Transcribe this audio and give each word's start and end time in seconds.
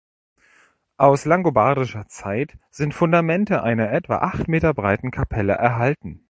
Aus 0.97 1.25
langobardischer 1.25 2.07
Zeit 2.07 2.57
sind 2.71 2.95
Fundamente 2.95 3.61
einer 3.61 3.91
etwa 3.91 4.17
acht 4.17 4.47
Meter 4.47 4.73
breiten 4.73 5.11
Kapelle 5.11 5.53
erhalten. 5.53 6.19